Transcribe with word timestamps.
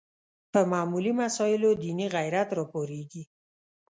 په 0.51 0.59
معمولي 0.71 1.13
مسایلو 1.21 1.69
دیني 1.83 2.07
غیرت 2.15 2.49
راپارېږي 2.57 3.23